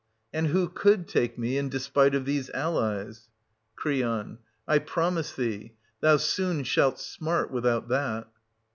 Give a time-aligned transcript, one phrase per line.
[0.33, 3.29] And who could take me in despite of these allies?
[3.75, 3.91] Cr.
[4.67, 8.27] I promise thee, thou soon shalt smart without that.